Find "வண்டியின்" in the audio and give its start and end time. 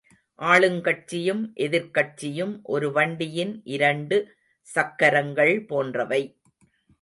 2.91-3.61